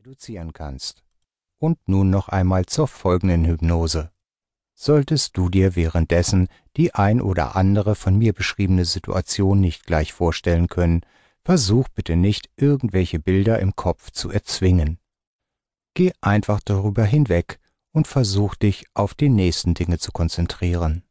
reduzieren 0.00 0.54
kannst. 0.54 1.04
Und 1.58 1.78
nun 1.86 2.08
noch 2.08 2.30
einmal 2.30 2.64
zur 2.64 2.88
folgenden 2.88 3.44
Hypnose. 3.44 4.10
Solltest 4.74 5.36
du 5.36 5.50
dir 5.50 5.76
währenddessen 5.76 6.48
die 6.78 6.94
ein 6.94 7.20
oder 7.20 7.54
andere 7.54 7.94
von 7.94 8.16
mir 8.16 8.32
beschriebene 8.32 8.86
Situation 8.86 9.60
nicht 9.60 9.84
gleich 9.84 10.14
vorstellen 10.14 10.68
können, 10.68 11.02
versuch 11.44 11.86
bitte 11.90 12.16
nicht, 12.16 12.48
irgendwelche 12.56 13.18
Bilder 13.18 13.58
im 13.58 13.76
Kopf 13.76 14.10
zu 14.10 14.30
erzwingen. 14.30 14.98
Geh 15.92 16.12
einfach 16.22 16.60
darüber 16.64 17.04
hinweg 17.04 17.60
und 17.92 18.08
versuch 18.08 18.54
dich 18.54 18.86
auf 18.94 19.12
die 19.12 19.28
nächsten 19.28 19.74
Dinge 19.74 19.98
zu 19.98 20.12
konzentrieren. 20.12 21.02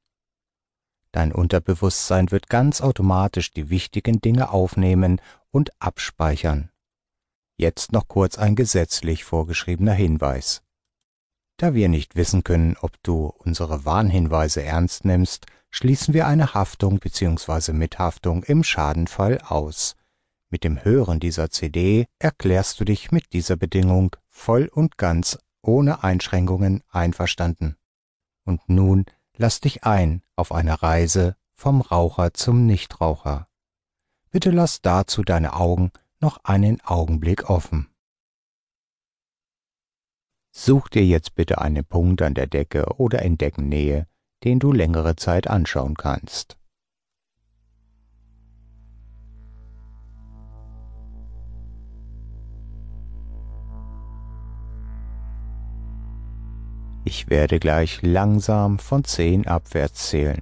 Dein 1.12 1.32
Unterbewusstsein 1.32 2.32
wird 2.32 2.50
ganz 2.50 2.82
automatisch 2.82 3.52
die 3.52 3.70
wichtigen 3.70 4.20
Dinge 4.20 4.50
aufnehmen 4.50 5.21
und 5.52 5.80
abspeichern. 5.80 6.71
Jetzt 7.60 7.91
noch 7.91 8.07
kurz 8.07 8.38
ein 8.38 8.55
gesetzlich 8.55 9.25
vorgeschriebener 9.25 9.92
Hinweis. 9.92 10.62
Da 11.57 11.74
wir 11.74 11.89
nicht 11.89 12.15
wissen 12.15 12.46
können, 12.46 12.78
ob 12.79 12.93
du 13.04 13.34
unsere 13.38 13.84
Warnhinweise 13.84 14.64
ernst 14.64 15.04
nimmst, 15.04 15.46
schließen 15.70 16.14
wir 16.14 16.25
eine 16.25 16.54
Haftung 16.54 17.00
bzw. 17.00 17.74
Mithaftung 17.74 18.43
im 18.43 18.64
Schadenfall 18.64 19.39
aus. 19.39 19.98
Mit 20.50 20.64
dem 20.64 20.86
Hören 20.86 21.20
dieser 21.20 21.50
CD 21.50 22.07
erklärst 22.18 22.79
du 22.79 22.86
dich 22.86 23.11
mit 23.11 23.34
dieser 23.34 23.57
Bedingung 23.57 24.15
voll 24.29 24.70
und 24.73 24.98
ganz 24.98 25.37
ohne 25.62 26.01
Einschränkungen 26.01 26.82
einverstanden. 26.87 27.76
Und 28.46 28.70
nun 28.70 29.04
lass 29.36 29.60
dich 29.60 29.84
ein 29.84 30.23
auf 30.37 30.54
eine 30.54 30.82
Reise 30.82 31.36
vom 31.56 31.82
Raucher 31.82 32.34
zum 32.34 32.66
Nichtraucher. 32.66 33.50
Bitte 34.31 34.52
lass 34.52 34.81
dazu 34.81 35.23
deine 35.23 35.56
Augen 35.56 35.92
noch 36.22 36.39
einen 36.44 36.81
Augenblick 36.81 37.50
offen. 37.50 37.88
Such 40.52 40.89
dir 40.89 41.05
jetzt 41.05 41.36
bitte 41.36 41.61
einen 41.61 41.86
Punkt 41.86 42.22
an 42.22 42.33
der 42.33 42.47
Decke 42.47 42.86
oder 42.98 43.22
in 43.22 43.38
Deckennähe, 43.38 44.08
den 44.44 44.59
du 44.59 44.73
längere 44.73 45.16
Zeit 45.16 45.48
anschauen 45.48 45.95
kannst. 45.95 46.58
Ich 57.06 57.30
werde 57.30 57.59
gleich 57.59 58.02
langsam 58.02 58.78
von 58.78 59.04
zehn 59.04 59.48
abwärts 59.48 60.09
zählen. 60.09 60.42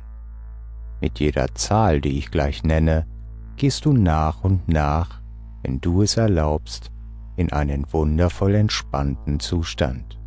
Mit 0.99 1.19
jeder 1.19 1.53
Zahl, 1.53 2.01
die 2.01 2.17
ich 2.17 2.31
gleich 2.31 2.63
nenne, 2.63 3.07
gehst 3.55 3.85
du 3.85 3.93
nach 3.93 4.43
und 4.43 4.67
nach, 4.67 5.21
wenn 5.63 5.79
du 5.81 6.01
es 6.01 6.17
erlaubst, 6.17 6.91
in 7.35 7.51
einen 7.51 7.85
wundervoll 7.91 8.55
entspannten 8.55 9.39
Zustand. 9.39 10.19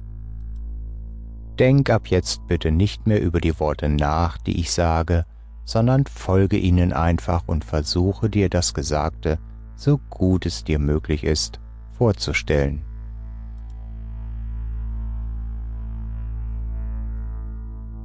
Denk 1.58 1.90
ab 1.90 2.06
jetzt 2.06 2.46
bitte 2.46 2.70
nicht 2.70 3.06
mehr 3.06 3.20
über 3.20 3.40
die 3.40 3.58
Worte 3.60 3.88
nach, 3.88 4.38
die 4.38 4.58
ich 4.58 4.72
sage, 4.72 5.26
sondern 5.64 6.06
folge 6.06 6.56
ihnen 6.56 6.92
einfach 6.92 7.46
und 7.46 7.64
versuche 7.64 8.30
dir 8.30 8.48
das 8.48 8.72
Gesagte, 8.72 9.38
so 9.74 9.98
gut 10.10 10.46
es 10.46 10.64
dir 10.64 10.78
möglich 10.78 11.24
ist, 11.24 11.60
vorzustellen. 11.92 12.82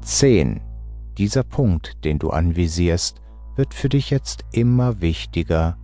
Zehn. 0.02 0.62
Dieser 1.18 1.44
Punkt, 1.44 2.04
den 2.04 2.20
du 2.20 2.30
anvisierst, 2.30 3.22
wird 3.56 3.74
für 3.74 3.90
dich 3.90 4.10
jetzt 4.10 4.44
immer 4.52 5.02
wichtiger 5.02 5.78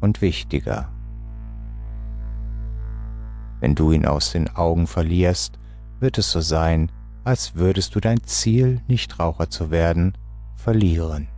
und 0.00 0.20
wichtiger. 0.22 0.90
Wenn 3.60 3.74
du 3.74 3.92
ihn 3.92 4.06
aus 4.06 4.32
den 4.32 4.48
Augen 4.56 4.86
verlierst, 4.86 5.58
wird 6.00 6.18
es 6.18 6.30
so 6.30 6.40
sein, 6.40 6.90
als 7.24 7.54
würdest 7.54 7.94
du 7.94 8.00
dein 8.00 8.22
Ziel, 8.24 8.80
Nichtraucher 8.88 9.50
zu 9.50 9.70
werden, 9.70 10.16
verlieren. 10.56 11.28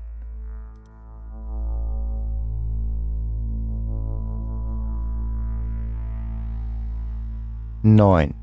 Neun. 7.82 8.34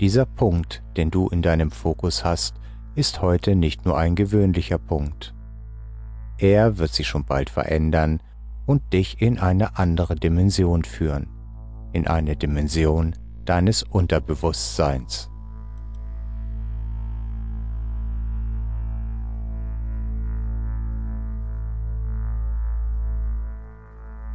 Dieser 0.00 0.26
Punkt, 0.26 0.82
den 0.96 1.12
du 1.12 1.28
in 1.28 1.40
deinem 1.40 1.70
Fokus 1.70 2.24
hast, 2.24 2.56
ist 2.96 3.22
heute 3.22 3.54
nicht 3.54 3.84
nur 3.84 3.96
ein 3.96 4.16
gewöhnlicher 4.16 4.78
Punkt. 4.78 5.34
Er 6.38 6.78
wird 6.78 6.92
sich 6.92 7.06
schon 7.06 7.24
bald 7.24 7.48
verändern 7.48 8.20
und 8.66 8.92
dich 8.92 9.20
in 9.20 9.38
eine 9.38 9.78
andere 9.78 10.16
Dimension 10.16 10.84
führen 10.84 11.28
in 11.92 12.06
eine 12.06 12.36
Dimension 12.36 13.14
deines 13.44 13.82
Unterbewusstseins. 13.82 15.30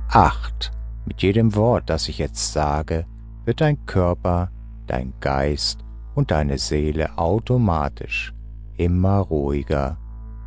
Acht. 0.09 0.71
Mit 1.05 1.21
jedem 1.21 1.55
Wort, 1.55 1.89
das 1.89 2.09
ich 2.09 2.17
jetzt 2.17 2.51
sage, 2.51 3.05
wird 3.45 3.61
dein 3.61 3.85
Körper, 3.85 4.51
dein 4.87 5.13
Geist 5.21 5.85
und 6.15 6.31
deine 6.31 6.57
Seele 6.57 7.17
automatisch 7.17 8.33
immer 8.75 9.19
ruhiger 9.19 9.97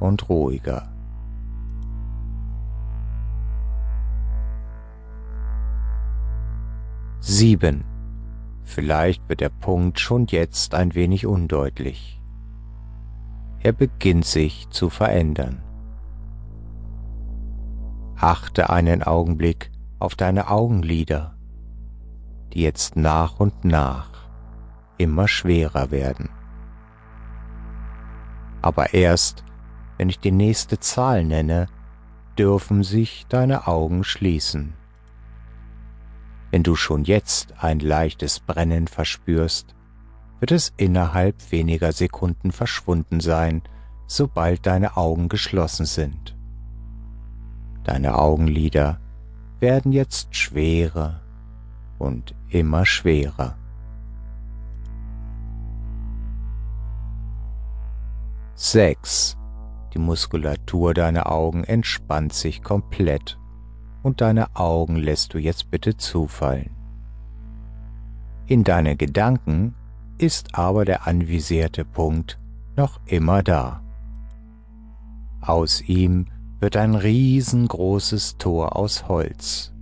und 0.00 0.28
ruhiger. 0.28 0.89
7. 7.22 7.84
Vielleicht 8.62 9.28
wird 9.28 9.42
der 9.42 9.50
Punkt 9.50 10.00
schon 10.00 10.26
jetzt 10.26 10.74
ein 10.74 10.94
wenig 10.94 11.26
undeutlich. 11.26 12.18
Er 13.58 13.72
beginnt 13.72 14.24
sich 14.24 14.70
zu 14.70 14.88
verändern. 14.88 15.62
Achte 18.16 18.70
einen 18.70 19.02
Augenblick 19.02 19.70
auf 19.98 20.14
deine 20.14 20.48
Augenlider, 20.48 21.36
die 22.54 22.62
jetzt 22.62 22.96
nach 22.96 23.38
und 23.38 23.66
nach 23.66 24.10
immer 24.96 25.28
schwerer 25.28 25.90
werden. 25.90 26.30
Aber 28.62 28.94
erst, 28.94 29.44
wenn 29.98 30.08
ich 30.08 30.20
die 30.20 30.32
nächste 30.32 30.80
Zahl 30.80 31.24
nenne, 31.24 31.66
dürfen 32.38 32.82
sich 32.82 33.26
deine 33.28 33.66
Augen 33.66 34.04
schließen. 34.04 34.79
Wenn 36.50 36.62
du 36.62 36.74
schon 36.74 37.04
jetzt 37.04 37.54
ein 37.58 37.78
leichtes 37.78 38.40
Brennen 38.40 38.88
verspürst, 38.88 39.74
wird 40.40 40.52
es 40.52 40.72
innerhalb 40.76 41.52
weniger 41.52 41.92
Sekunden 41.92 42.50
verschwunden 42.50 43.20
sein, 43.20 43.62
sobald 44.06 44.66
deine 44.66 44.96
Augen 44.96 45.28
geschlossen 45.28 45.86
sind. 45.86 46.36
Deine 47.84 48.18
Augenlider 48.18 49.00
werden 49.60 49.92
jetzt 49.92 50.34
schwerer 50.34 51.20
und 51.98 52.34
immer 52.48 52.84
schwerer. 52.84 53.56
Sechs. 58.54 59.36
Die 59.94 59.98
Muskulatur 59.98 60.94
deiner 60.94 61.32
Augen 61.32 61.64
entspannt 61.64 62.32
sich 62.32 62.62
komplett 62.62 63.39
und 64.02 64.20
deine 64.20 64.56
Augen 64.56 64.96
lässt 64.96 65.34
du 65.34 65.38
jetzt 65.38 65.70
bitte 65.70 65.96
zufallen. 65.96 66.70
In 68.46 68.64
deinen 68.64 68.98
Gedanken 68.98 69.74
ist 70.18 70.54
aber 70.54 70.84
der 70.84 71.06
anvisierte 71.06 71.84
Punkt 71.84 72.38
noch 72.76 73.00
immer 73.06 73.42
da. 73.42 73.82
Aus 75.40 75.80
ihm 75.82 76.26
wird 76.58 76.76
ein 76.76 76.94
riesengroßes 76.94 78.36
Tor 78.36 78.76
aus 78.76 79.08
Holz. 79.08 79.72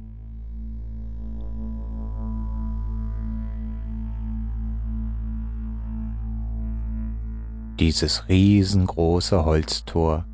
Dieses 7.81 8.29
riesengroße 8.29 9.45
Holztor 9.45 10.25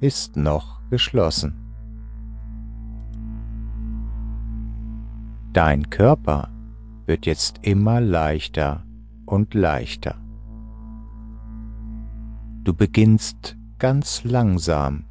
ist 0.00 0.36
noch 0.36 0.80
geschlossen. 0.90 1.63
Dein 5.54 5.88
Körper 5.88 6.48
wird 7.06 7.26
jetzt 7.26 7.60
immer 7.62 8.00
leichter 8.00 8.84
und 9.24 9.54
leichter. 9.54 10.16
Du 12.64 12.74
beginnst 12.74 13.56
ganz 13.78 14.24
langsam 14.24 15.04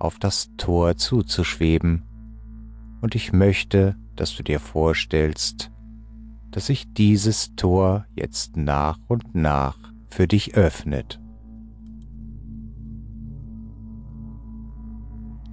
auf 0.00 0.18
das 0.18 0.50
Tor 0.56 0.96
zuzuschweben 0.96 2.02
und 3.00 3.14
ich 3.14 3.32
möchte, 3.32 3.94
dass 4.16 4.34
du 4.34 4.42
dir 4.42 4.58
vorstellst, 4.58 5.70
dass 6.50 6.66
sich 6.66 6.92
dieses 6.92 7.54
Tor 7.54 8.06
jetzt 8.16 8.56
nach 8.56 8.98
und 9.06 9.36
nach 9.36 9.78
für 10.08 10.26
dich 10.26 10.56
öffnet. 10.56 11.20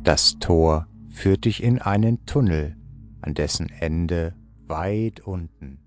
Das 0.01 0.39
Tor 0.39 0.87
führt 1.09 1.45
dich 1.45 1.61
in 1.61 1.77
einen 1.77 2.25
Tunnel, 2.25 2.75
an 3.23 3.33
dessen 3.33 3.69
Ende 3.69 4.33
weit 4.67 5.21
unten 5.21 5.82